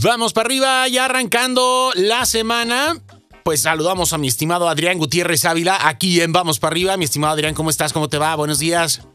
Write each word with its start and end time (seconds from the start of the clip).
Vamos 0.00 0.32
para 0.32 0.46
arriba, 0.46 0.86
ya 0.86 1.06
arrancando 1.06 1.90
la 1.96 2.24
semana. 2.24 2.94
Pues 3.42 3.62
saludamos 3.62 4.12
a 4.12 4.18
mi 4.18 4.28
estimado 4.28 4.68
Adrián 4.68 4.96
Gutiérrez 4.98 5.44
Ávila, 5.44 5.88
aquí 5.88 6.20
en 6.20 6.32
Vamos 6.32 6.60
para 6.60 6.72
arriba. 6.72 6.96
Mi 6.96 7.04
estimado 7.04 7.32
Adrián, 7.32 7.54
¿cómo 7.54 7.68
estás? 7.70 7.92
¿Cómo 7.92 8.08
te 8.08 8.16
va? 8.16 8.36
Buenos 8.36 8.60
días. 8.60 9.08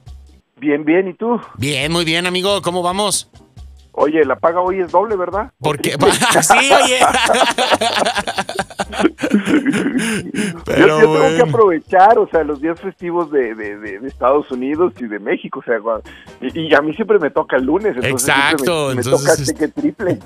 Bien, 0.57 0.83
bien, 0.83 1.07
¿y 1.07 1.13
tú? 1.13 1.39
Bien, 1.57 1.89
muy 1.91 2.03
bien, 2.03 2.25
amigo. 2.25 2.61
¿Cómo 2.61 2.81
vamos? 2.81 3.29
Oye, 3.93 4.25
la 4.25 4.35
paga 4.35 4.59
hoy 4.59 4.79
es 4.79 4.91
doble, 4.91 5.15
¿verdad? 5.15 5.51
Porque 5.59 5.91
sí, 6.41 6.71
oye. 6.73 6.99
Pero 10.65 10.99
yo, 10.99 11.13
tengo 11.13 11.35
que 11.35 11.41
aprovechar, 11.49 12.17
o 12.17 12.27
sea, 12.27 12.43
los 12.43 12.61
días 12.61 12.79
festivos 12.79 13.31
de, 13.31 13.55
de, 13.55 13.99
Estados 14.07 14.51
Unidos 14.51 14.93
y 14.99 15.07
de 15.07 15.19
México, 15.19 15.59
o 15.59 15.63
sea, 15.63 15.77
y, 16.41 16.73
a 16.73 16.81
mí 16.81 16.93
siempre 16.93 17.19
me 17.19 17.29
toca 17.29 17.57
el 17.57 17.65
lunes, 17.65 17.95
entonces 17.95 18.29
Exacto, 18.29 18.93
me, 18.95 19.01
toca 19.01 19.35
cheque 19.37 19.67
triple. 19.69 20.19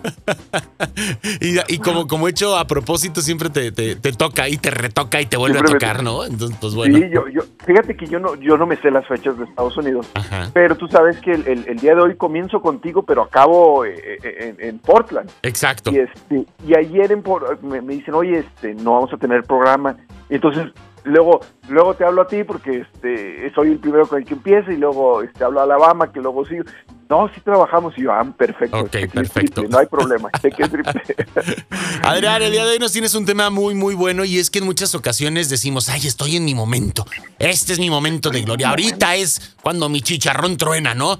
y, 1.67 1.77
como, 1.79 2.07
como 2.07 2.27
hecho 2.27 2.57
a 2.57 2.67
propósito, 2.67 3.21
siempre 3.21 3.49
te, 3.49 3.71
te, 3.71 3.95
toca 4.13 4.49
y 4.49 4.57
te 4.57 4.71
retoca 4.71 5.21
y 5.21 5.25
te 5.25 5.37
vuelve 5.37 5.59
a 5.59 5.63
tocar, 5.63 6.03
¿no? 6.03 6.25
Entonces, 6.25 6.57
pues 6.59 6.75
bueno. 6.75 6.97
Sí, 6.97 7.09
yo, 7.11 7.27
yo, 7.27 7.41
fíjate 7.65 7.95
que 7.95 8.07
yo 8.07 8.19
no, 8.19 8.35
yo 8.35 8.57
no 8.57 8.65
me 8.65 8.75
sé 8.77 8.91
las 8.91 9.07
fechas 9.07 9.37
de 9.37 9.45
Estados 9.45 9.77
Unidos, 9.77 10.07
pero 10.53 10.75
tú 10.75 10.87
sabes 10.87 11.19
que 11.21 11.31
el, 11.31 11.65
el, 11.67 11.77
día 11.77 11.95
de 11.95 12.01
hoy 12.01 12.15
comienzo 12.15 12.61
contigo, 12.61 13.03
pero 13.03 13.23
acabo 13.23 13.85
eh, 13.85 14.17
eh, 14.23 14.55
en, 14.57 14.79
Portland. 14.79 15.29
Exacto. 15.43 15.91
Y, 15.91 15.99
este, 15.99 16.45
y 16.67 16.75
ayer 16.75 17.11
en, 17.11 17.23
me, 17.61 17.81
me 17.81 17.93
dicen, 17.93 18.13
oye, 18.13 18.36
este, 18.39 18.73
no 18.75 18.93
vamos 18.93 19.13
a 19.13 19.17
tener 19.17 19.43
programa. 19.43 19.97
Entonces, 20.29 20.71
luego 21.07 21.39
luego 21.69 21.95
te 21.95 22.05
hablo 22.05 22.21
a 22.21 22.27
ti 22.27 22.43
porque 22.43 22.79
este 22.79 23.51
soy 23.53 23.71
el 23.71 23.79
primero 23.79 24.07
con 24.07 24.19
el 24.19 24.25
que 24.25 24.33
empieza 24.33 24.71
y 24.71 24.77
luego 24.77 25.21
este 25.21 25.43
hablo 25.43 25.59
a 25.59 25.63
Alabama 25.63 26.11
que 26.11 26.19
luego 26.19 26.45
sigo. 26.45 26.63
No 27.09 27.29
sí 27.33 27.39
trabajamos 27.39 27.97
y 27.97 28.03
yo 28.03 28.11
ah 28.11 28.25
perfecto. 28.37 28.77
Ok 28.79 28.97
perfecto. 29.13 29.63
no 29.69 29.77
hay 29.77 29.85
problema. 29.87 30.29
Adrián 32.03 32.41
el 32.41 32.51
día 32.51 32.65
de 32.65 32.71
hoy 32.71 32.79
nos 32.79 32.91
tienes 32.91 33.15
un 33.15 33.25
tema 33.25 33.49
muy 33.49 33.73
muy 33.73 33.95
bueno 33.95 34.25
y 34.25 34.37
es 34.37 34.49
que 34.49 34.59
en 34.59 34.65
muchas 34.65 34.93
ocasiones 34.93 35.49
decimos 35.49 35.89
ay 35.89 36.05
estoy 36.05 36.35
en 36.35 36.45
mi 36.45 36.53
momento. 36.53 37.05
Este 37.39 37.73
es 37.73 37.79
mi 37.79 37.89
momento 37.89 38.29
de 38.29 38.41
gloria 38.41 38.69
ahorita 38.69 39.15
es 39.15 39.55
cuando 39.61 39.87
mi 39.89 40.01
chicharrón 40.01 40.57
truena 40.57 40.93
no 40.93 41.17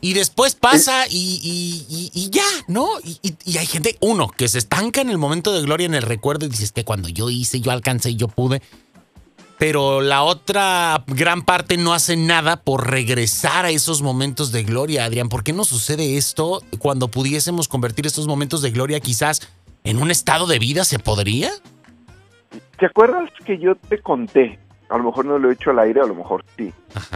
y 0.00 0.12
después 0.12 0.54
pasa 0.54 1.04
y, 1.08 2.28
ya, 2.30 2.44
¿no? 2.68 2.88
Y, 3.02 3.56
hay 3.58 3.66
gente, 3.66 3.96
uno, 4.00 4.28
que 4.28 4.48
se 4.48 4.58
estanca 4.58 5.00
en 5.00 5.10
el 5.10 5.18
momento 5.18 5.52
de 5.52 5.62
gloria, 5.62 5.86
en 5.86 5.94
el 5.94 6.02
recuerdo, 6.02 6.46
y 6.46 6.50
dices 6.50 6.72
que 6.72 6.84
cuando 6.84 7.08
yo 7.08 7.30
hice, 7.30 7.60
yo 7.60 7.70
alcancé, 7.70 8.14
yo 8.14 8.28
pude. 8.28 8.60
Pero 9.58 10.02
la 10.02 10.22
otra 10.22 11.02
gran 11.06 11.42
parte 11.42 11.78
no 11.78 11.94
hace 11.94 12.16
nada 12.16 12.56
por 12.56 12.90
regresar 12.90 13.64
a 13.64 13.70
esos 13.70 14.02
momentos 14.02 14.52
de 14.52 14.64
gloria, 14.64 15.06
Adrián. 15.06 15.30
¿Por 15.30 15.42
qué 15.42 15.54
no 15.54 15.64
sucede 15.64 16.18
esto 16.18 16.62
cuando 16.78 17.08
pudiésemos 17.08 17.66
convertir 17.66 18.06
estos 18.06 18.26
momentos 18.26 18.60
de 18.60 18.70
gloria 18.70 19.00
quizás 19.00 19.48
en 19.82 19.98
un 19.98 20.10
estado 20.10 20.46
de 20.46 20.58
vida? 20.58 20.84
¿Se 20.84 20.98
podría? 20.98 21.50
¿Te 22.78 22.84
acuerdas 22.84 23.30
que 23.46 23.58
yo 23.58 23.76
te 23.76 23.98
conté 24.02 24.58
a 24.88 24.98
lo 24.98 25.04
mejor 25.04 25.24
no 25.24 25.38
lo 25.38 25.50
he 25.50 25.54
hecho 25.54 25.70
al 25.70 25.78
aire, 25.80 26.00
a 26.00 26.06
lo 26.06 26.14
mejor 26.14 26.44
sí, 26.56 26.72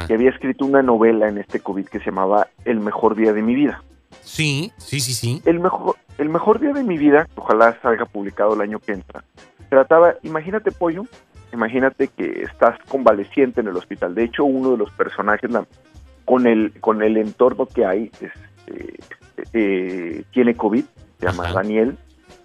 que 0.07 0.15
había 0.15 0.31
escrito 0.31 0.65
una 0.65 0.83
novela 0.83 1.29
en 1.29 1.39
este 1.39 1.61
COVID 1.61 1.87
que 1.87 1.99
se 1.99 2.07
llamaba 2.07 2.49
El 2.65 2.81
mejor 2.81 3.15
día 3.15 3.33
de 3.33 3.43
mi 3.43 3.55
vida. 3.55 3.83
Sí, 4.23 4.73
sí, 4.77 5.01
sí, 5.01 5.15
sí. 5.15 5.43
El 5.45 5.61
mejor, 5.61 5.97
el 6.19 6.29
mejor 6.29 6.61
día 6.61 6.73
de 6.73 6.85
mi 6.85 6.99
vida, 6.99 7.29
ojalá 7.37 7.79
salga 7.81 8.05
publicado 8.05 8.55
el 8.55 8.61
año 8.61 8.79
que 8.79 8.93
entra, 8.93 9.25
trataba, 9.69 10.15
imagínate 10.23 10.73
pollo, 10.73 11.05
imagínate 11.53 12.09
que 12.09 12.43
estás 12.43 12.79
convaleciente 12.89 13.61
en 13.61 13.69
el 13.69 13.77
hospital. 13.77 14.15
De 14.15 14.25
hecho, 14.25 14.45
uno 14.45 14.73
de 14.73 14.79
los 14.79 14.91
personajes 14.93 15.51
con 16.25 16.47
el 16.47 16.73
con 16.81 17.03
el 17.03 17.17
entorno 17.17 17.67
que 17.67 17.85
hay 17.85 18.11
este, 18.21 19.01
eh, 19.53 20.25
tiene 20.33 20.55
COVID, 20.55 20.85
se 21.19 21.27
llama 21.27 21.53
Daniel. 21.53 21.97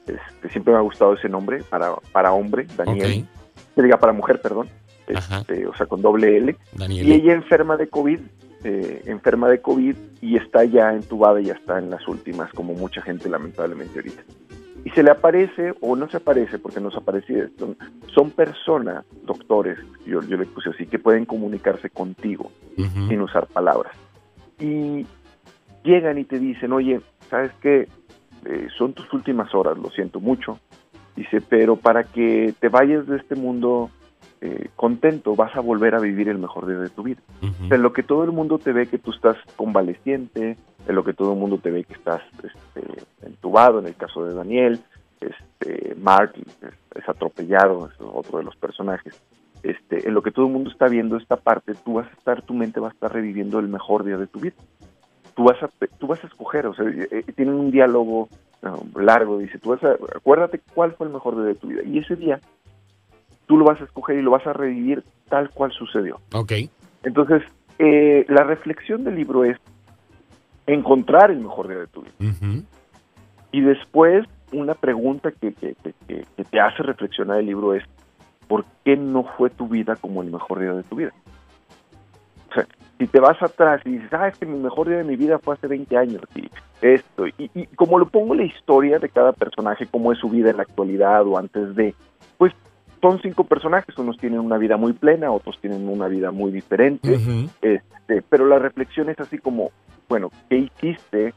Este, 0.07 0.49
siempre 0.49 0.73
me 0.73 0.79
ha 0.79 0.83
gustado 0.83 1.13
ese 1.13 1.29
nombre 1.29 1.63
para, 1.63 1.95
para 2.11 2.31
hombre, 2.31 2.67
Daniel. 2.77 3.27
Se 3.73 3.81
diga 3.81 3.97
para 3.97 4.13
mujer, 4.13 4.39
perdón. 4.41 4.69
Este, 5.07 5.67
o 5.67 5.75
sea, 5.75 5.85
con 5.85 6.01
doble 6.01 6.37
L. 6.37 6.55
Y 6.89 7.11
ella 7.11 7.33
enferma 7.33 7.77
de 7.77 7.87
COVID, 7.87 8.19
eh, 8.63 9.03
enferma 9.05 9.49
de 9.49 9.61
COVID 9.61 9.95
y 10.21 10.37
está 10.37 10.63
ya 10.65 10.93
entubada 10.93 11.39
y 11.39 11.45
ya 11.45 11.53
está 11.53 11.77
en 11.77 11.89
las 11.89 12.07
últimas, 12.07 12.51
como 12.53 12.73
mucha 12.73 13.01
gente 13.01 13.29
lamentablemente 13.29 13.99
ahorita. 13.99 14.23
Y 14.83 14.89
se 14.91 15.03
le 15.03 15.11
aparece, 15.11 15.73
o 15.81 15.95
no 15.95 16.09
se 16.09 16.17
aparece, 16.17 16.59
porque 16.59 16.79
no 16.79 16.91
se 16.91 16.97
aparece, 16.97 17.49
son, 17.57 17.75
son 18.13 18.31
personas, 18.31 19.03
doctores, 19.23 19.79
yo, 20.05 20.21
yo 20.21 20.37
le 20.37 20.45
puse 20.45 20.69
así, 20.69 20.85
que 20.85 20.99
pueden 20.99 21.25
comunicarse 21.25 21.89
contigo 21.89 22.51
sin 22.75 23.21
usar 23.21 23.47
palabras. 23.47 23.95
Y 24.59 25.05
llegan 25.83 26.17
y 26.17 26.23
te 26.23 26.39
dicen, 26.39 26.71
oye, 26.71 27.01
¿sabes 27.29 27.51
qué? 27.61 27.87
Eh, 28.45 28.67
son 28.77 28.93
tus 28.93 29.11
últimas 29.11 29.53
horas, 29.55 29.77
lo 29.77 29.89
siento 29.89 30.19
mucho. 30.19 30.59
Dice, 31.15 31.41
pero 31.41 31.77
para 31.77 32.03
que 32.03 32.53
te 32.59 32.69
vayas 32.69 33.07
de 33.07 33.17
este 33.17 33.35
mundo 33.35 33.89
eh, 34.45 34.69
contento, 34.75 35.35
vas 35.35 35.55
a 35.55 35.59
volver 35.59 35.95
a 35.95 35.99
vivir 35.99 36.29
el 36.29 36.37
mejor 36.37 36.67
día 36.67 36.77
de 36.77 36.89
tu 36.89 37.01
vida. 37.01 37.19
En 37.41 37.81
lo 37.81 37.93
que 37.93 38.03
todo 38.03 38.23
el 38.23 38.31
mundo 38.31 38.59
te 38.59 38.73
ve 38.73 38.85
que 38.85 38.99
tú 38.99 39.11
estás 39.11 39.37
convaleciente, 39.55 40.55
en 40.87 40.95
lo 40.95 41.03
que 41.03 41.13
todo 41.13 41.33
el 41.33 41.39
mundo 41.39 41.57
te 41.57 41.71
ve 41.71 41.83
que 41.83 41.93
estás 41.93 42.21
este, 42.43 43.03
entubado, 43.25 43.79
en 43.79 43.87
el 43.87 43.95
caso 43.95 44.23
de 44.23 44.35
Daniel, 44.35 44.79
este, 45.19 45.95
Mark 45.95 46.33
es, 46.95 47.09
atropellado, 47.09 47.87
es 47.87 47.93
otro 47.99 48.37
de 48.37 48.43
los 48.43 48.55
personajes. 48.55 49.19
Este, 49.63 50.07
en 50.07 50.13
lo 50.13 50.21
que 50.21 50.29
todo 50.31 50.45
el 50.45 50.51
mundo 50.51 50.69
está 50.69 50.87
viendo 50.87 51.17
esta 51.17 51.37
parte, 51.37 51.73
tú 51.83 51.95
vas 51.95 52.07
a 52.07 52.13
estar, 52.13 52.43
tu 52.43 52.53
mente 52.53 52.79
va 52.79 52.89
a 52.89 52.91
estar 52.91 53.11
reviviendo 53.11 53.57
el 53.57 53.67
mejor 53.67 54.03
día 54.03 54.17
de 54.17 54.27
tu 54.27 54.39
vida. 54.39 54.55
Tú 55.33 55.45
vas 55.45 55.61
a, 55.63 55.69
tú 55.97 56.05
vas 56.05 56.23
a 56.23 56.27
escoger, 56.27 56.67
o 56.67 56.75
sea, 56.75 56.85
eh, 56.87 57.07
eh, 57.09 57.23
tienen 57.35 57.55
un 57.55 57.71
diálogo 57.71 58.29
largo, 58.95 59.39
dice, 59.39 59.57
tú 59.57 59.71
vas 59.71 59.83
a, 59.83 59.93
acuérdate 60.15 60.61
cuál 60.73 60.93
fue 60.93 61.07
el 61.07 61.13
mejor 61.13 61.35
día 61.35 61.45
de 61.45 61.55
tu 61.55 61.67
vida. 61.67 61.81
Y 61.83 61.97
ese 61.97 62.15
día 62.15 62.39
tú 63.45 63.57
lo 63.57 63.65
vas 63.65 63.79
a 63.81 63.83
escoger 63.85 64.17
y 64.17 64.21
lo 64.21 64.31
vas 64.31 64.45
a 64.47 64.53
revivir 64.53 65.03
tal 65.29 65.49
cual 65.49 65.71
sucedió. 65.71 66.19
Ok. 66.33 66.53
Entonces, 67.03 67.43
eh, 67.79 68.25
la 68.29 68.43
reflexión 68.43 69.03
del 69.03 69.15
libro 69.15 69.43
es 69.43 69.57
encontrar 70.67 71.31
el 71.31 71.39
mejor 71.39 71.67
día 71.67 71.79
de 71.79 71.87
tu 71.87 72.01
vida. 72.01 72.13
Y 73.51 73.61
después, 73.61 74.25
una 74.51 74.73
pregunta 74.73 75.31
que, 75.31 75.53
que, 75.53 75.75
te 76.49 76.59
hace 76.59 76.83
reflexionar 76.83 77.39
el 77.39 77.45
libro 77.45 77.73
es, 77.73 77.83
¿por 78.47 78.65
qué 78.83 78.97
no 78.97 79.23
fue 79.37 79.49
tu 79.49 79.67
vida 79.67 79.95
como 79.95 80.21
el 80.23 80.31
mejor 80.31 80.59
día 80.59 80.73
de 80.73 80.83
tu 80.83 80.95
vida? 80.95 81.13
O 82.49 82.53
sea, 82.53 82.67
si 82.97 83.07
te 83.07 83.19
vas 83.19 83.41
atrás 83.41 83.81
y 83.85 83.91
dices, 83.91 84.13
ah, 84.13 84.27
es 84.27 84.37
que 84.37 84.45
mi 84.45 84.57
mejor 84.57 84.87
día 84.87 84.97
de 84.97 85.03
mi 85.03 85.15
vida 85.15 85.39
fue 85.39 85.55
hace 85.55 85.67
20 85.67 85.97
años, 85.97 86.21
y 86.35 86.49
esto, 86.81 87.27
y, 87.27 87.49
y 87.53 87.67
como 87.67 87.99
lo 87.99 88.07
pongo 88.07 88.35
la 88.35 88.43
historia 88.43 88.99
de 88.99 89.09
cada 89.09 89.33
personaje, 89.33 89.87
cómo 89.87 90.11
es 90.11 90.19
su 90.19 90.29
vida 90.29 90.49
en 90.49 90.57
la 90.57 90.63
actualidad 90.63 91.25
o 91.27 91.37
antes 91.37 91.75
de, 91.75 91.93
pues 92.37 92.53
son 93.01 93.21
cinco 93.21 93.43
personajes, 93.43 93.97
unos 93.97 94.17
tienen 94.17 94.39
una 94.39 94.57
vida 94.57 94.77
muy 94.77 94.93
plena, 94.93 95.31
otros 95.31 95.59
tienen 95.59 95.87
una 95.87 96.07
vida 96.07 96.31
muy 96.31 96.51
diferente, 96.51 97.19
este, 97.61 98.21
pero 98.29 98.45
la 98.45 98.59
reflexión 98.59 99.09
es 99.09 99.19
así 99.19 99.37
como, 99.37 99.71
bueno, 100.09 100.31
¿qué 100.49 100.57
hiciste 100.57 101.33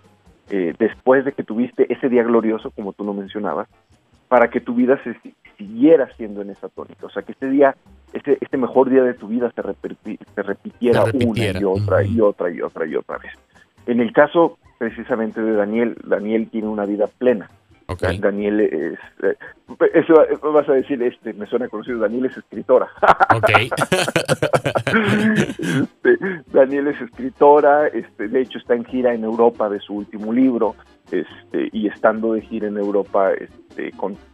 eh, 0.50 0.74
después 0.78 1.24
de 1.24 1.32
que 1.32 1.44
tuviste 1.44 1.92
ese 1.92 2.08
día 2.08 2.22
glorioso, 2.22 2.70
como 2.70 2.92
tú 2.92 3.04
lo 3.04 3.14
mencionabas, 3.14 3.68
para 4.28 4.50
que 4.50 4.60
tu 4.60 4.74
vida 4.74 4.98
se 5.02 5.16
siguiera 5.56 6.08
siendo 6.16 6.42
en 6.42 6.50
esa 6.50 6.68
tónica? 6.68 7.06
O 7.06 7.10
sea, 7.10 7.22
que 7.22 7.32
este 7.32 7.48
día, 7.48 7.76
este, 8.12 8.38
este 8.41 8.56
mejor 8.56 8.91
día 8.91 9.02
de 9.02 9.14
tu 9.14 9.28
vida 9.28 9.50
se, 9.50 9.62
se 10.34 10.42
repitiera, 10.42 11.04
una 11.04 11.60
y 11.60 11.64
otra 11.64 12.04
y 12.04 12.20
otra 12.20 12.50
y 12.50 12.60
otra 12.62 12.86
y 12.86 12.94
otra 12.97 13.18
vez. 13.18 13.32
En 13.86 14.00
el 14.00 14.12
caso 14.12 14.58
precisamente 14.78 15.42
de 15.42 15.52
Daniel, 15.52 15.97
Daniel 16.04 16.48
tiene 16.50 16.68
una 16.68 16.86
vida 16.86 17.06
plena. 17.06 17.50
Daniel 18.21 18.60
es, 18.60 18.99
eh, 19.22 19.37
eso 19.94 20.15
vas 20.53 20.69
a 20.69 20.75
decir, 20.75 21.03
este, 21.03 21.32
me 21.32 21.47
suena 21.47 21.69
conocido, 21.69 21.99
Daniel 21.99 22.26
es 22.26 22.37
escritora. 22.37 22.88
Este, 24.88 26.19
Daniel 26.53 26.88
es 26.88 27.00
escritora, 27.00 27.88
este, 27.88 28.28
de 28.28 28.41
hecho 28.41 28.59
está 28.59 28.75
en 28.75 28.84
gira 28.84 29.12
en 29.12 29.25
Europa 29.25 29.69
de 29.69 29.81
su 29.81 29.94
último 29.94 30.32
libro, 30.32 30.75
este, 31.10 31.69
y 31.72 31.88
estando 31.88 32.32
de 32.32 32.41
gira 32.43 32.69
en 32.69 32.78
Europa, 32.78 33.32
este, 33.32 33.67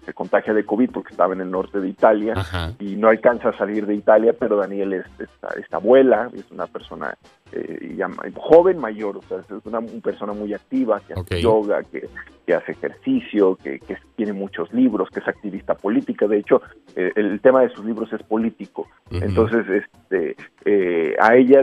se 0.04 0.12
contagia 0.12 0.54
de 0.54 0.64
COVID 0.64 0.90
porque 0.90 1.10
estaba 1.10 1.34
en 1.34 1.40
el 1.40 1.50
norte 1.50 1.80
de 1.80 1.88
Italia 1.88 2.34
y 2.78 2.96
no 2.96 3.08
alcanza 3.08 3.50
a 3.50 3.56
salir 3.56 3.86
de 3.86 3.94
Italia, 3.94 4.34
pero 4.38 4.56
Daniel 4.56 4.94
es 4.94 5.06
esta, 5.18 5.76
abuela, 5.76 6.30
es 6.34 6.50
una 6.50 6.66
persona 6.66 7.16
eh, 7.52 7.98
joven 8.36 8.78
mayor, 8.78 9.18
o 9.18 9.22
sea, 9.22 9.38
es 9.38 9.66
una, 9.66 9.80
persona 10.02 10.32
muy 10.32 10.54
activa, 10.54 11.00
que 11.00 11.14
hace 11.14 11.42
yoga, 11.42 11.82
que, 11.82 12.08
hace 12.54 12.72
ejercicio, 12.72 13.56
que, 13.56 13.80
tiene 14.16 14.32
muchos 14.32 14.72
libros, 14.72 15.08
que 15.10 15.20
es 15.20 15.28
activista 15.28 15.74
política, 15.74 16.26
de 16.26 16.38
hecho, 16.38 16.62
eh, 16.94 17.10
el 17.16 17.40
tema 17.40 17.62
de 17.62 17.70
sus 17.70 17.84
libros 17.84 18.12
es 18.12 18.22
político, 18.22 18.86
entonces 19.10 19.66
este, 19.68 20.36
eh, 20.64 21.16
a 21.20 21.34
ella 21.34 21.62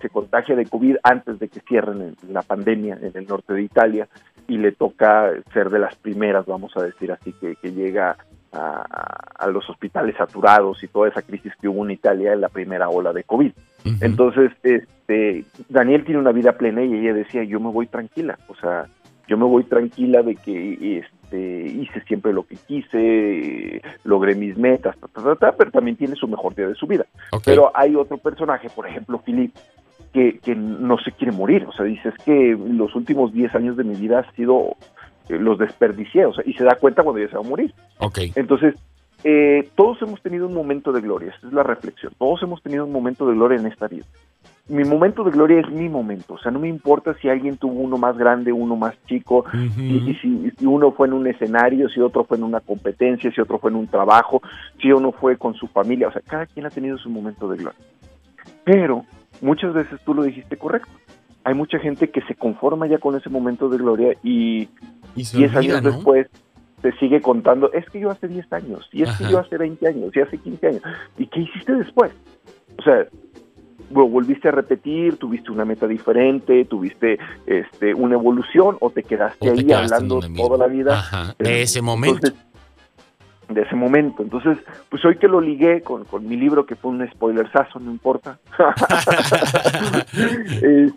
se 0.00 0.08
contagia 0.08 0.56
de 0.56 0.66
COVID 0.66 0.96
antes 1.02 1.38
de 1.38 1.48
que 1.48 1.60
cierren 1.60 2.16
la 2.28 2.42
pandemia 2.42 2.98
en 3.00 3.12
el 3.14 3.26
norte 3.26 3.52
de 3.52 3.62
Italia, 3.62 4.08
y 4.48 4.56
le 4.56 4.72
toca 4.72 5.30
ser 5.52 5.68
de 5.68 5.78
las 5.78 5.94
primeras, 5.96 6.46
vamos 6.46 6.74
a 6.76 6.82
decir 6.82 6.97
así, 7.12 7.32
que, 7.32 7.56
llega 7.70 8.16
a, 8.52 9.46
los 9.48 9.68
hospitales 9.70 10.16
saturados 10.16 10.82
y 10.82 10.88
toda 10.88 11.08
esa 11.08 11.22
crisis 11.22 11.52
que 11.60 11.68
hubo 11.68 11.84
en 11.84 11.92
Italia 11.92 12.32
en 12.32 12.40
la 12.40 12.48
primera 12.48 12.88
ola 12.88 13.12
de 13.12 13.24
COVID. 13.24 13.52
Entonces, 14.00 14.52
este, 14.62 15.44
Daniel 15.68 16.04
tiene 16.04 16.20
una 16.20 16.32
vida 16.32 16.52
plena 16.52 16.82
y 16.82 16.94
ella 16.94 17.14
decía, 17.14 17.44
yo 17.44 17.60
me 17.60 17.70
voy 17.70 17.86
tranquila, 17.86 18.38
o 18.48 18.54
sea, 18.56 18.86
yo 19.28 19.36
me 19.36 19.44
voy 19.44 19.64
tranquila 19.64 20.22
de 20.22 20.34
que 20.36 20.98
este, 20.98 21.66
hice 21.68 22.00
siempre 22.06 22.32
lo 22.32 22.44
que 22.44 22.56
quise, 22.56 23.82
logré 24.04 24.34
mis 24.34 24.56
metas, 24.56 24.96
pero 25.12 25.70
también 25.70 25.96
tiene 25.96 26.16
su 26.16 26.26
mejor 26.26 26.54
día 26.54 26.66
de 26.66 26.74
su 26.74 26.86
vida. 26.86 27.06
Pero 27.44 27.70
hay 27.74 27.94
otro 27.94 28.16
personaje, 28.16 28.68
por 28.70 28.88
ejemplo, 28.88 29.20
Philip, 29.24 29.54
que, 30.12 30.38
que 30.38 30.54
no 30.54 30.98
se 30.98 31.12
quiere 31.12 31.32
morir, 31.32 31.66
o 31.66 31.72
sea, 31.72 31.84
dices 31.84 32.14
que 32.24 32.56
los 32.58 32.94
últimos 32.94 33.32
10 33.32 33.54
años 33.54 33.76
de 33.76 33.84
mi 33.84 33.94
vida 33.94 34.20
ha 34.20 34.32
sido, 34.32 34.76
los 35.28 35.58
desperdicié, 35.58 36.26
o 36.26 36.32
sea, 36.32 36.44
y 36.46 36.54
se 36.54 36.64
da 36.64 36.76
cuenta 36.76 37.02
cuando 37.02 37.20
ya 37.20 37.28
se 37.28 37.36
va 37.36 37.44
a 37.44 37.48
morir. 37.48 37.74
Okay. 37.98 38.32
Entonces, 38.34 38.74
eh, 39.24 39.68
todos 39.74 40.00
hemos 40.02 40.22
tenido 40.22 40.46
un 40.46 40.54
momento 40.54 40.92
de 40.92 41.00
gloria, 41.00 41.32
esta 41.34 41.48
es 41.48 41.52
la 41.52 41.64
reflexión, 41.64 42.12
todos 42.18 42.42
hemos 42.42 42.62
tenido 42.62 42.84
un 42.84 42.92
momento 42.92 43.26
de 43.26 43.34
gloria 43.34 43.58
en 43.58 43.66
esta 43.66 43.88
vida. 43.88 44.04
Mi 44.68 44.84
momento 44.84 45.24
de 45.24 45.30
gloria 45.30 45.60
es 45.60 45.70
mi 45.70 45.88
momento, 45.88 46.34
o 46.34 46.38
sea, 46.38 46.52
no 46.52 46.58
me 46.58 46.68
importa 46.68 47.14
si 47.14 47.28
alguien 47.28 47.56
tuvo 47.56 47.80
uno 47.80 47.96
más 47.96 48.16
grande, 48.16 48.52
uno 48.52 48.76
más 48.76 48.94
chico, 49.06 49.44
y, 49.78 50.14
si, 50.20 50.52
uno 50.66 50.92
fue 50.92 51.08
en 51.08 51.14
un 51.14 51.26
escenario, 51.26 51.88
si 51.88 52.00
otro 52.00 52.24
fue 52.24 52.36
en 52.36 52.44
una 52.44 52.60
competencia, 52.60 53.32
si 53.32 53.40
otro 53.40 53.58
fue 53.58 53.70
en 53.70 53.76
un 53.76 53.86
trabajo, 53.88 54.42
si 54.80 54.92
uno 54.92 55.10
fue 55.10 55.36
con 55.38 55.54
su 55.54 55.66
familia, 55.68 56.08
o 56.08 56.12
sea, 56.12 56.20
cada 56.20 56.46
quien 56.46 56.66
ha 56.66 56.70
tenido 56.70 56.98
su 56.98 57.08
momento 57.08 57.48
de 57.48 57.56
gloria. 57.56 57.80
Pero 58.64 59.04
muchas 59.40 59.72
veces 59.72 59.98
tú 60.04 60.12
lo 60.12 60.22
dijiste 60.22 60.58
correcto, 60.58 60.92
hay 61.44 61.54
mucha 61.54 61.78
gente 61.78 62.10
que 62.10 62.20
se 62.22 62.34
conforma 62.34 62.86
ya 62.86 62.98
con 62.98 63.16
ese 63.16 63.30
momento 63.30 63.70
de 63.70 63.78
gloria 63.78 64.14
y, 64.22 64.68
10 65.18 65.56
años 65.56 65.82
después 65.82 66.28
te 66.80 66.92
sigue 66.98 67.20
contando, 67.20 67.72
es 67.72 67.88
que 67.90 68.00
yo 68.00 68.10
hace 68.10 68.28
10 68.28 68.52
años, 68.52 68.88
y 68.92 69.02
es 69.02 69.10
que 69.18 69.24
yo 69.24 69.38
hace 69.38 69.56
20 69.56 69.86
años, 69.86 70.14
y 70.14 70.20
hace 70.20 70.38
15 70.38 70.66
años. 70.66 70.82
¿Y 71.16 71.26
qué 71.26 71.40
hiciste 71.40 71.74
después? 71.74 72.12
O 72.78 72.82
sea, 72.82 73.06
volviste 73.90 74.48
a 74.48 74.52
repetir, 74.52 75.16
tuviste 75.16 75.50
una 75.50 75.64
meta 75.64 75.86
diferente, 75.86 76.64
tuviste 76.66 77.18
este, 77.46 77.94
una 77.94 78.14
evolución 78.14 78.76
o 78.80 78.90
te 78.90 79.02
quedaste 79.02 79.50
ahí 79.50 79.72
hablando 79.72 80.20
toda 80.36 80.58
la 80.58 80.66
vida. 80.66 81.34
De 81.38 81.62
ese 81.62 81.82
momento. 81.82 82.28
de 83.48 83.62
ese 83.62 83.74
momento. 83.74 84.22
Entonces, 84.22 84.58
pues 84.88 85.04
hoy 85.04 85.16
que 85.16 85.26
lo 85.26 85.40
ligué 85.40 85.82
con, 85.82 86.04
con 86.04 86.28
mi 86.28 86.36
libro, 86.36 86.66
que 86.66 86.76
fue 86.76 86.92
un 86.92 87.08
spoilersazo, 87.10 87.80
no 87.80 87.90
importa. 87.90 88.38
este, 90.12 90.92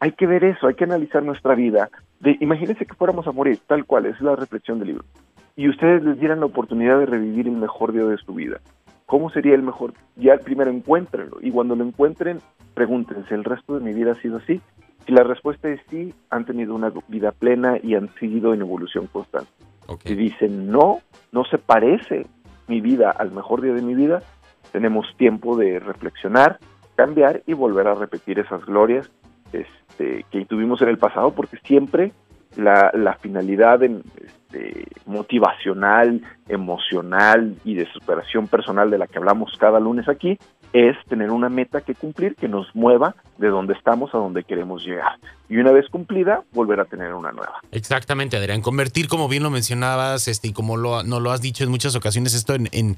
hay 0.00 0.12
que 0.12 0.26
ver 0.26 0.44
eso, 0.44 0.66
hay 0.66 0.74
que 0.74 0.84
analizar 0.84 1.22
nuestra 1.22 1.54
vida 1.54 1.88
imagínense 2.40 2.86
que 2.86 2.94
fuéramos 2.94 3.26
a 3.26 3.32
morir, 3.32 3.58
tal 3.66 3.84
cual, 3.84 4.06
es 4.06 4.20
la 4.20 4.36
reflexión 4.36 4.78
del 4.78 4.88
libro, 4.88 5.04
y 5.54 5.68
ustedes 5.68 6.02
les 6.02 6.18
dieran 6.18 6.40
la 6.40 6.46
oportunidad 6.46 6.98
de 6.98 7.06
revivir 7.06 7.46
el 7.46 7.56
mejor 7.56 7.92
día 7.92 8.04
de 8.04 8.18
su 8.18 8.34
vida. 8.34 8.60
¿Cómo 9.06 9.30
sería 9.30 9.54
el 9.54 9.62
mejor? 9.62 9.92
Ya 10.16 10.36
primero 10.38 10.70
encuéntrenlo, 10.70 11.38
y 11.40 11.50
cuando 11.50 11.76
lo 11.76 11.84
encuentren, 11.84 12.40
pregúntense, 12.74 13.34
¿el 13.34 13.44
resto 13.44 13.78
de 13.78 13.84
mi 13.84 13.92
vida 13.92 14.12
ha 14.12 14.16
sido 14.16 14.38
así? 14.38 14.60
Si 15.06 15.12
la 15.12 15.22
respuesta 15.22 15.68
es 15.68 15.80
sí, 15.88 16.12
han 16.30 16.44
tenido 16.44 16.74
una 16.74 16.92
vida 17.06 17.30
plena 17.30 17.78
y 17.80 17.94
han 17.94 18.12
seguido 18.14 18.52
en 18.52 18.62
evolución 18.62 19.06
constante. 19.06 19.50
Si 20.04 20.16
dicen 20.16 20.68
no, 20.72 20.98
no 21.30 21.44
se 21.44 21.58
parece 21.58 22.26
mi 22.66 22.80
vida 22.80 23.12
al 23.12 23.30
mejor 23.30 23.62
día 23.62 23.72
de 23.72 23.82
mi 23.82 23.94
vida, 23.94 24.22
tenemos 24.72 25.06
tiempo 25.16 25.56
de 25.56 25.78
reflexionar, 25.78 26.58
cambiar 26.96 27.44
y 27.46 27.52
volver 27.52 27.86
a 27.86 27.94
repetir 27.94 28.40
esas 28.40 28.66
glorias 28.66 29.08
este, 29.52 30.24
que 30.30 30.44
tuvimos 30.44 30.80
en 30.82 30.88
el 30.88 30.98
pasado, 30.98 31.32
porque 31.32 31.58
siempre 31.64 32.12
la, 32.56 33.18
finalidad 33.20 33.82
este, 33.82 34.86
motivacional, 35.04 36.22
emocional 36.48 37.56
y 37.64 37.74
de 37.74 37.86
superación 37.92 38.46
personal 38.48 38.90
de 38.90 38.98
la 38.98 39.06
que 39.06 39.18
hablamos 39.18 39.56
cada 39.58 39.80
lunes 39.80 40.08
aquí 40.08 40.38
es 40.72 40.96
tener 41.08 41.30
una 41.30 41.48
meta 41.48 41.80
que 41.80 41.94
cumplir 41.94 42.34
que 42.34 42.48
nos 42.48 42.74
mueva 42.74 43.14
de 43.38 43.48
donde 43.48 43.74
estamos 43.74 44.14
a 44.14 44.18
donde 44.18 44.44
queremos 44.44 44.84
llegar. 44.84 45.18
Y 45.48 45.56
una 45.58 45.72
vez 45.72 45.88
cumplida, 45.88 46.42
volver 46.52 46.80
a 46.80 46.84
tener 46.84 47.14
una 47.14 47.32
nueva. 47.32 47.60
Exactamente, 47.72 48.36
Adrián. 48.36 48.60
Convertir, 48.60 49.08
como 49.08 49.28
bien 49.28 49.42
lo 49.42 49.50
mencionabas, 49.50 50.28
este, 50.28 50.48
y 50.48 50.52
como 50.52 50.76
lo, 50.76 51.02
no 51.02 51.20
lo 51.20 51.30
has 51.30 51.40
dicho 51.40 51.64
en 51.64 51.70
muchas 51.70 51.94
ocasiones, 51.94 52.34
esto 52.34 52.54
en, 52.54 52.68
en, 52.72 52.96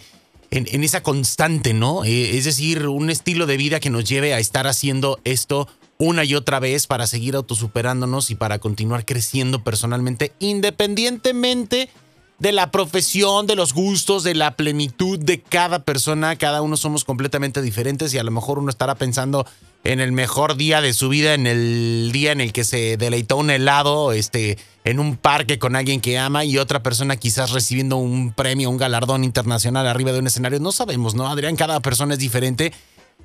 en 0.51 0.85
esa 0.85 1.03
constante, 1.03 1.75
¿no? 1.75 2.05
Eh, 2.05 2.37
es 2.37 2.47
decir, 2.47 2.89
un 2.89 3.11
estilo 3.11 3.47
de 3.47 3.57
vida 3.57 3.81
que 3.81 3.91
nos 3.91 4.09
lleve 4.09 4.35
a 4.35 4.39
estar 4.39 4.67
haciendo 4.67 5.19
esto 5.25 5.69
una 5.99 6.25
y 6.25 6.37
otra 6.37 6.61
vez 6.61 6.87
para 6.87 7.09
seguir 7.09 7.35
autosuperándonos 7.35 8.31
y 8.31 8.37
para 8.37 8.61
continuar 8.61 9.05
creciendo 9.05 9.65
personalmente, 9.65 10.33
independientemente 10.39 11.91
de 12.39 12.53
la 12.53 12.71
profesión, 12.71 13.49
de 13.49 13.57
los 13.57 13.75
gustos, 13.75 14.23
de 14.23 14.37
la 14.37 14.55
plenitud 14.55 15.19
de 15.19 15.41
cada 15.41 15.81
persona. 15.81 16.37
Cada 16.37 16.63
uno 16.63 16.77
somos 16.77 17.05
completamente 17.05 17.61
diferentes 17.63 18.15
y 18.15 18.19
a 18.19 18.23
lo 18.23 18.31
mejor 18.31 18.61
uno 18.61 18.71
estará 18.71 18.95
pensando 18.95 19.45
en 19.83 19.99
el 19.99 20.13
mejor 20.13 20.57
día 20.57 20.81
de 20.81 20.93
su 20.93 21.09
vida, 21.09 21.35
en 21.35 21.49
el 21.49 22.11
día 22.13 22.31
en 22.31 22.41
el 22.41 22.53
que 22.53 22.63
se 22.63 22.97
deleitó 22.97 23.37
un 23.37 23.51
helado, 23.51 24.13
este, 24.13 24.57
en 24.85 25.01
un 25.01 25.17
parque 25.17 25.59
con 25.59 25.75
alguien 25.75 26.01
que 26.01 26.17
ama 26.17 26.45
y 26.45 26.59
otra 26.59 26.81
persona 26.81 27.17
quizás 27.17 27.51
recibiendo 27.51 27.97
un 27.97 28.33
premio, 28.33 28.71
un 28.71 28.77
galardón 28.77 29.25
internacional 29.25 29.89
arriba 29.89 30.13
de 30.13 30.21
un 30.21 30.29
escenario. 30.29 30.61
No 30.61 30.71
sabemos, 30.71 31.17
¿no? 31.17 31.27
Adrián, 31.27 31.57
cada 31.57 31.81
persona 31.81 32.15
es 32.15 32.21
diferente 32.21 32.73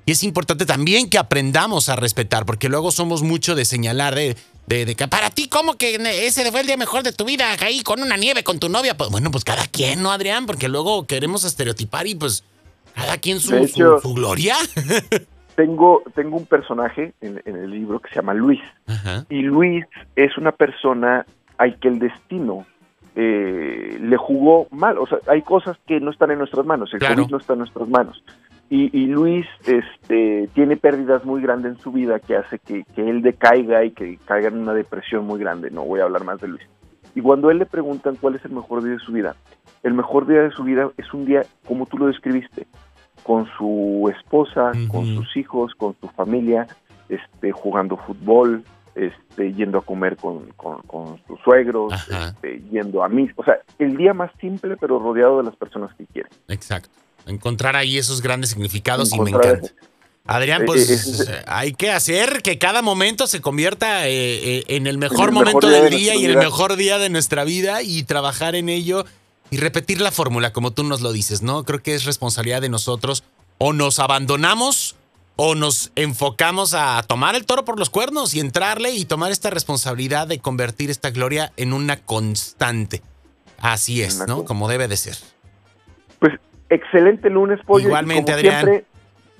y 0.05 0.11
es 0.11 0.23
importante 0.23 0.65
también 0.65 1.09
que 1.09 1.17
aprendamos 1.17 1.89
a 1.89 1.95
respetar, 1.95 2.45
porque 2.45 2.69
luego 2.69 2.91
somos 2.91 3.23
mucho 3.23 3.55
de 3.55 3.65
señalar, 3.65 4.15
de, 4.15 4.35
de, 4.67 4.95
que 4.95 5.07
para 5.07 5.29
ti, 5.29 5.47
¿cómo 5.47 5.75
que 5.75 5.95
ese 6.25 6.49
fue 6.51 6.61
el 6.61 6.67
día 6.67 6.77
mejor 6.77 7.03
de 7.03 7.13
tu 7.13 7.25
vida? 7.25 7.45
Ahí 7.61 7.83
con 7.83 8.01
una 8.01 8.17
nieve 8.17 8.43
con 8.43 8.59
tu 8.59 8.69
novia. 8.69 8.97
Pues, 8.97 9.09
bueno, 9.09 9.31
pues 9.31 9.43
cada 9.43 9.65
quien, 9.67 10.01
¿no, 10.01 10.11
Adrián? 10.11 10.45
Porque 10.45 10.67
luego 10.67 11.05
queremos 11.07 11.43
estereotipar 11.43 12.07
y 12.07 12.15
pues 12.15 12.43
cada 12.93 13.17
quien 13.17 13.39
su, 13.39 13.67
su, 13.67 14.13
gloria. 14.13 14.55
tengo, 15.55 16.03
tengo 16.15 16.37
un 16.37 16.45
personaje 16.45 17.13
en, 17.21 17.41
el 17.45 17.71
libro 17.71 17.99
que 17.99 18.09
se 18.09 18.15
llama 18.15 18.33
Luis. 18.33 18.61
Y 19.29 19.41
Luis 19.41 19.85
es 20.15 20.37
una 20.37 20.51
persona 20.51 21.25
al 21.57 21.79
que 21.79 21.87
el 21.87 21.99
destino 21.99 22.65
eh, 23.15 23.97
le 24.01 24.17
jugó 24.17 24.67
mal. 24.71 24.97
O 24.97 25.07
sea, 25.07 25.19
hay 25.27 25.41
cosas 25.41 25.77
que 25.87 25.99
no 25.99 26.11
están 26.11 26.31
en 26.31 26.39
nuestras 26.39 26.65
manos. 26.65 26.93
El 26.93 26.99
claro. 26.99 27.27
no 27.29 27.37
está 27.37 27.53
en 27.53 27.59
nuestras 27.59 27.87
manos. 27.87 28.23
Y, 28.75 29.05
Luis 29.05 29.45
este, 29.67 30.49
tiene 30.55 30.77
pérdidas 30.77 31.23
muy 31.25 31.43
grandes 31.43 31.73
en 31.73 31.79
su 31.79 31.91
vida 31.91 32.19
que 32.19 32.35
hace 32.35 32.57
que, 32.57 32.83
él 32.95 33.21
decaiga 33.21 33.85
y 33.85 33.91
que 33.91 34.17
caiga 34.25 34.47
en 34.47 34.57
una 34.57 34.73
depresión 34.73 35.27
muy 35.27 35.39
grande. 35.39 35.69
No 35.69 35.83
voy 35.85 35.99
a 35.99 36.05
hablar 36.05 36.23
más 36.23 36.41
de 36.41 36.47
Luis. 36.47 36.63
Y 37.13 37.21
cuando 37.21 37.51
él 37.51 37.59
le 37.59 37.67
preguntan 37.67 38.15
cuál 38.15 38.33
es 38.33 38.43
el 38.45 38.51
mejor 38.51 38.83
día 38.83 38.93
de 38.93 38.99
su 38.99 39.11
vida, 39.11 39.35
el 39.83 39.93
mejor 39.93 40.25
día 40.25 40.41
de 40.41 40.49
su 40.49 40.63
vida 40.63 40.89
es 40.97 41.13
un 41.13 41.23
día 41.23 41.43
como 41.67 41.85
tú 41.85 41.99
lo 41.99 42.07
describiste, 42.07 42.65
con 43.21 43.45
su 43.59 44.11
esposa, 44.11 44.71
con 44.87 45.05
sus 45.05 45.37
hijos, 45.37 45.75
con 45.75 45.95
su 46.01 46.07
familia, 46.07 46.65
este, 47.09 47.51
jugando 47.51 47.97
fútbol, 47.97 48.63
este, 48.95 49.53
yendo 49.53 49.77
a 49.77 49.81
comer 49.81 50.17
con, 50.17 50.47
sus 51.27 51.39
suegros, 51.41 51.93
este, 52.09 52.59
yendo 52.71 53.03
a 53.03 53.07
mí. 53.07 53.29
O 53.35 53.43
sea, 53.43 53.59
el 53.77 53.97
día 53.97 54.15
más 54.15 54.31
simple 54.41 54.77
pero 54.77 54.97
rodeado 54.97 55.37
de 55.37 55.43
las 55.43 55.55
personas 55.55 55.93
que 55.93 56.07
quiere. 56.07 56.29
Exacto 56.47 57.02
encontrar 57.25 57.75
ahí 57.75 57.97
esos 57.97 58.21
grandes 58.21 58.49
significados 58.51 59.13
y 59.13 59.19
me 59.19 59.31
encanta. 59.31 59.71
Adrián, 60.25 60.61
eh, 60.61 60.65
pues 60.65 61.19
eh, 61.27 61.43
hay 61.47 61.73
que 61.73 61.91
hacer 61.91 62.41
que 62.41 62.57
cada 62.57 62.81
momento 62.81 63.27
se 63.27 63.41
convierta 63.41 64.07
eh, 64.07 64.63
en 64.67 64.87
el 64.87 64.97
mejor 64.97 65.31
momento 65.31 65.67
del 65.67 65.89
día 65.89 66.15
y 66.15 66.25
el 66.25 66.37
mejor 66.37 66.77
día 66.77 66.97
de 66.97 67.09
nuestra 67.09 67.43
vida 67.43 67.81
y 67.83 68.03
trabajar 68.03 68.55
en 68.55 68.69
ello 68.69 69.05
y 69.51 69.57
repetir 69.57 69.99
la 69.99 70.11
fórmula 70.11 70.53
como 70.53 70.71
tú 70.71 70.83
nos 70.83 71.01
lo 71.01 71.11
dices, 71.11 71.41
¿no? 71.41 71.65
Creo 71.65 71.83
que 71.83 71.93
es 71.93 72.05
responsabilidad 72.05 72.61
de 72.61 72.69
nosotros 72.69 73.23
o 73.57 73.73
nos 73.73 73.99
abandonamos 73.99 74.95
o 75.35 75.55
nos 75.55 75.91
enfocamos 75.95 76.73
a 76.73 77.03
tomar 77.03 77.35
el 77.35 77.45
toro 77.45 77.65
por 77.65 77.77
los 77.77 77.89
cuernos 77.89 78.33
y 78.33 78.39
entrarle 78.39 78.91
y 78.91 79.03
tomar 79.05 79.31
esta 79.31 79.49
responsabilidad 79.49 80.27
de 80.27 80.39
convertir 80.39 80.89
esta 80.89 81.09
gloria 81.09 81.51
en 81.57 81.73
una 81.73 81.99
constante. 81.99 83.01
Así 83.59 84.01
es, 84.01 84.25
¿no? 84.27 84.45
Como 84.45 84.69
debe 84.69 84.87
de 84.87 84.97
ser. 84.97 85.17
Excelente 86.73 87.29
lunes, 87.29 87.59
Pollo. 87.65 87.87
Igualmente, 87.87 88.31
Adrián. 88.31 88.63
Siempre, 88.65 88.85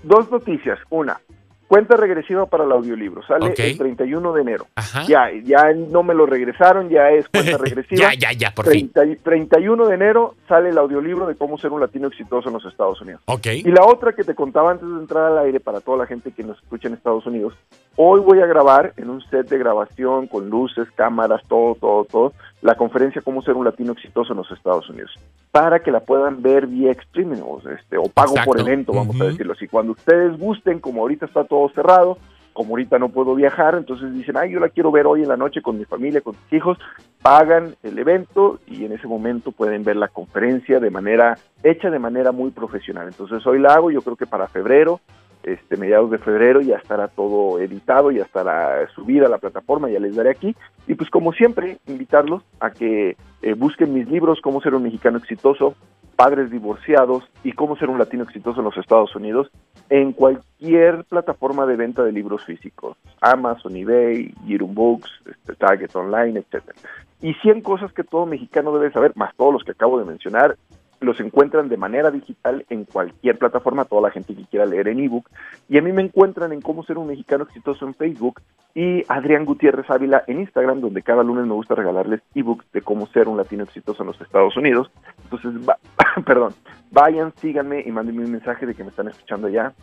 dos 0.04 0.30
noticias. 0.30 0.78
Una, 0.92 1.20
cuenta 1.68 1.98
regresiva 1.98 2.46
para 2.46 2.66
el 2.66 2.72
audiolibro. 2.72 3.26
Sale 3.26 3.48
el 3.48 3.78
31 3.80 4.34
de 4.34 4.42
enero. 4.44 4.68
Ya, 5.08 5.32
ya 5.44 5.74
no 5.74 6.04
me 6.04 6.14
lo 6.14 6.28
regresaron, 6.28 6.90
ya 6.90 7.10
es 7.10 7.28
cuenta 7.30 7.58
regresiva. 7.58 8.14
ya, 8.14 8.14
ya, 8.14 8.32
ya, 8.34 8.52
por 8.52 8.66
31 8.66 9.88
de 9.88 9.96
enero 9.96 10.36
sale 10.48 10.70
el 10.70 10.78
audiolibro 10.78 11.26
de 11.26 11.34
cómo 11.34 11.58
ser 11.58 11.72
un 11.72 11.82
latino 11.82 12.10
exitoso 12.10 12.50
en 12.50 12.54
los 12.54 12.66
Estados 12.66 13.02
Unidos. 13.02 13.24
Ok. 13.26 13.48
Y 13.48 13.72
la 13.72 13.86
otra 13.86 14.14
que 14.14 14.24
te 14.24 14.36
contaba 14.36 14.70
antes 14.70 14.88
de 14.88 15.00
entrar 15.00 15.32
al 15.32 15.40
aire 15.40 15.60
para 15.60 15.82
toda 15.82 15.98
la 15.98 16.06
gente 16.06 16.32
que 16.32 16.44
nos 16.44 16.60
escucha 16.60 16.90
en 16.90 16.94
Estados 16.94 17.26
Unidos. 17.26 17.56
Hoy 17.96 18.22
voy 18.22 18.40
a 18.42 18.46
grabar 18.46 18.94
en 18.98 19.10
un 19.10 19.22
set 19.32 19.50
de 19.50 19.58
grabación 19.58 20.28
con 20.28 20.52
luces, 20.52 20.88
cámaras, 20.92 21.42
todo, 21.48 21.74
todo, 21.74 22.06
todo, 22.06 22.34
la 22.62 22.76
conferencia 22.76 23.22
Cómo 23.24 23.42
ser 23.42 23.56
un 23.56 23.66
latino 23.66 23.94
exitoso 23.94 24.34
en 24.34 24.38
los 24.38 24.52
Estados 24.52 24.90
Unidos, 24.90 25.12
para 25.54 25.84
que 25.84 25.92
la 25.92 26.00
puedan 26.00 26.42
ver 26.42 26.66
vía 26.66 26.90
streaming 26.94 27.44
o, 27.46 27.62
este, 27.70 27.96
o 27.96 28.06
pago 28.06 28.34
por 28.44 28.60
evento, 28.60 28.92
vamos 28.92 29.22
a 29.22 29.26
decirlo 29.26 29.54
así. 29.54 29.68
Cuando 29.68 29.92
ustedes 29.92 30.36
gusten, 30.40 30.80
como 30.80 31.02
ahorita 31.02 31.28
está 31.28 31.44
todo 31.44 31.70
cerrado, 31.76 32.18
como 32.54 32.72
ahorita 32.72 32.98
no 32.98 33.10
puedo 33.10 33.36
viajar, 33.36 33.76
entonces 33.76 34.12
dicen, 34.16 34.36
ay, 34.36 34.50
yo 34.50 34.60
la 34.60 34.70
quiero 34.70 34.92
ver 34.92 35.06
hoy 35.06 35.22
en 35.22 35.28
la 35.28 35.38
noche 35.38 35.62
con 35.62 35.78
mi 35.78 35.86
familia, 35.86 36.22
con 36.22 36.36
mis 36.42 36.54
hijos, 36.54 36.80
pagan 37.22 37.76
el 37.84 38.00
evento 38.00 38.62
y 38.66 38.84
en 38.86 38.94
ese 38.94 39.06
momento 39.06 39.52
pueden 39.52 39.84
ver 39.84 39.96
la 39.96 40.08
conferencia 40.08 40.80
de 40.80 40.90
manera, 40.90 41.38
hecha 41.62 41.92
de 41.92 42.00
manera 42.00 42.32
muy 42.32 42.50
profesional. 42.50 43.08
Entonces 43.08 43.46
hoy 43.46 43.60
la 43.60 43.76
hago, 43.76 43.92
yo 43.92 44.02
creo 44.02 44.16
que 44.16 44.26
para 44.26 44.48
febrero 44.48 45.02
este, 45.44 45.78
mediados 45.78 46.10
de 46.10 46.18
febrero 46.18 46.62
ya 46.62 46.78
estará 46.78 47.08
todo 47.08 47.60
editado, 47.60 48.12
ya 48.12 48.24
estará 48.24 48.88
subida 48.96 49.28
a 49.28 49.30
la 49.30 49.38
plataforma, 49.38 49.90
ya 49.90 50.00
les 50.00 50.16
daré 50.16 50.32
aquí. 50.32 50.56
Y 50.88 50.96
pues 50.96 51.10
como 51.10 51.34
siempre, 51.34 51.78
invitarlos 51.88 52.44
a 52.60 52.72
que 52.72 53.18
eh, 53.42 53.54
busquen 53.54 53.94
mis 53.94 54.10
libros, 54.10 54.40
Cómo 54.42 54.62
ser 54.62 54.74
un 54.74 54.84
mexicano 54.84 55.18
exitoso, 55.18 55.76
Padres 56.16 56.50
divorciados 56.50 57.24
y 57.44 57.52
Cómo 57.52 57.76
ser 57.76 57.90
un 57.90 58.00
latino 58.00 58.24
exitoso 58.24 58.60
en 58.60 58.66
los 58.66 58.78
Estados 58.78 59.16
Unidos, 59.16 59.52
en 59.90 60.14
cualquier 60.14 61.04
plataforma 61.06 61.66
de 61.66 61.76
venta 61.76 62.04
de 62.04 62.12
libros 62.12 62.44
físicos, 62.46 62.98
Amazon, 63.22 63.76
eBay, 63.76 64.34
Girum 64.46 64.74
Books, 64.74 65.10
este, 65.30 65.56
Target 65.56 65.96
Online, 65.96 66.40
etcétera. 66.40 66.80
Y 67.22 67.34
100 67.36 67.62
cosas 67.62 67.94
que 67.94 68.04
todo 68.04 68.26
mexicano 68.26 68.74
debe 68.74 68.92
saber, 68.92 69.14
más 69.16 69.36
todos 69.36 69.54
los 69.54 69.64
que 69.64 69.72
acabo 69.72 70.00
de 70.00 70.06
mencionar, 70.06 70.58
los 71.04 71.20
encuentran 71.20 71.70
de 71.70 71.78
manera 71.78 72.12
digital 72.12 72.66
en 72.70 72.86
cualquier 72.86 73.38
plataforma, 73.38 73.86
toda 73.86 74.02
la 74.02 74.12
gente 74.12 74.36
que 74.36 74.46
quiera 74.46 74.66
leer 74.66 74.88
en 74.88 75.00
ebook. 75.00 75.30
Y 75.70 75.78
a 75.78 75.82
mí 75.82 75.92
me 75.92 76.02
encuentran 76.02 76.52
en 76.52 76.62
Cómo 76.62 76.84
ser 76.84 76.98
un 76.98 77.08
mexicano 77.08 77.44
exitoso 77.44 77.86
en 77.86 77.94
Facebook 77.94 78.42
y 78.76 79.04
Adrián 79.08 79.46
Gutiérrez 79.46 79.90
Ávila 79.90 80.24
en 80.28 80.40
Instagram, 80.40 80.82
donde 80.82 81.04
cada 81.04 81.24
lunes 81.24 81.46
me 81.46 81.54
gusta 81.54 81.76
regalarles 81.76 82.22
ebooks 82.34 82.66
de 82.72 82.82
cómo 82.82 83.06
ser 83.08 83.28
un 83.28 83.38
latino 83.38 83.64
exitoso 83.64 84.02
en 84.02 84.08
los 84.08 84.20
Estados 84.22 84.58
Unidos. 84.58 84.90
Entonces, 85.24 85.52
perdón, 86.26 86.54
vayan, 86.92 87.34
síganme 87.38 87.84
y 87.86 87.92
mándenme 87.92 88.26
un 88.26 88.32
mensaje 88.32 88.66
de 88.66 88.74
que 88.74 88.84
me 88.84 88.90
están 88.90 89.08
escuchando 89.08 89.50
ya 89.50 89.74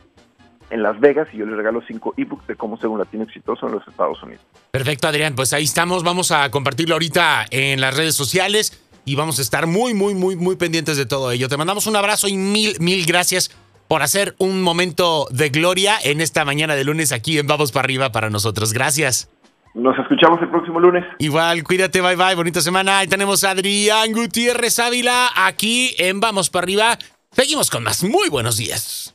en 0.70 0.82
Las 0.82 0.98
Vegas 1.00 1.28
y 1.32 1.36
yo 1.36 1.46
les 1.46 1.56
regalo 1.56 1.82
cinco 1.86 2.14
ebooks 2.16 2.46
de 2.46 2.56
cómo 2.56 2.76
ser 2.76 2.88
un 2.88 2.98
latino 2.98 3.24
exitoso 3.24 3.66
en 3.66 3.72
los 3.72 3.86
Estados 3.86 4.22
Unidos. 4.22 4.44
Perfecto, 4.70 5.08
Adrián. 5.08 5.34
Pues 5.34 5.52
ahí 5.52 5.64
estamos. 5.64 6.02
Vamos 6.02 6.30
a 6.30 6.50
compartirlo 6.50 6.94
ahorita 6.94 7.46
en 7.50 7.80
las 7.80 7.96
redes 7.96 8.14
sociales 8.14 8.79
y 9.04 9.14
vamos 9.14 9.38
a 9.38 9.42
estar 9.42 9.66
muy, 9.66 9.94
muy, 9.94 10.14
muy, 10.14 10.36
muy 10.36 10.56
pendientes 10.56 10.96
de 10.96 11.06
todo 11.06 11.30
ello. 11.32 11.48
Te 11.48 11.56
mandamos 11.56 11.86
un 11.86 11.96
abrazo 11.96 12.28
y 12.28 12.36
mil, 12.36 12.76
mil 12.80 13.04
gracias 13.06 13.50
por 13.88 14.02
hacer 14.02 14.36
un 14.38 14.62
momento 14.62 15.26
de 15.30 15.48
gloria 15.48 15.96
en 16.02 16.20
esta 16.20 16.44
mañana 16.44 16.76
de 16.76 16.84
lunes 16.84 17.12
aquí 17.12 17.38
en 17.38 17.46
Vamos 17.46 17.72
para 17.72 17.86
arriba 17.86 18.12
para 18.12 18.30
nosotros. 18.30 18.72
Gracias. 18.72 19.28
Nos 19.74 19.96
escuchamos 19.98 20.40
el 20.42 20.48
próximo 20.48 20.80
lunes. 20.80 21.04
Igual, 21.18 21.62
cuídate, 21.64 22.00
bye 22.00 22.16
bye, 22.16 22.34
bonita 22.34 22.60
semana. 22.60 22.98
Ahí 22.98 23.08
tenemos 23.08 23.44
a 23.44 23.50
Adrián 23.50 24.12
Gutiérrez 24.12 24.78
Ávila 24.78 25.30
aquí 25.34 25.94
en 25.98 26.20
Vamos 26.20 26.50
para 26.50 26.64
arriba. 26.64 26.98
Seguimos 27.32 27.70
con 27.70 27.84
más. 27.84 28.02
Muy 28.02 28.28
buenos 28.28 28.56
días. 28.56 29.14